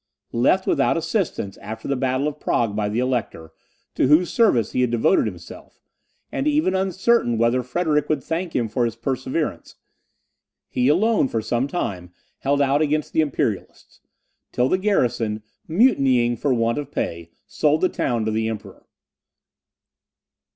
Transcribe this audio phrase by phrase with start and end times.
[0.33, 3.53] Left without assistance after the battle of Prague by the Elector,
[3.93, 5.79] to whose service he had devoted himself,
[6.31, 9.75] and even uncertain whether Frederick would thank him for his perseverance,
[10.67, 14.01] he alone for some time held out against the imperialists,
[14.51, 18.87] till the garrison, mutinying for want of pay, sold the town to the Emperor.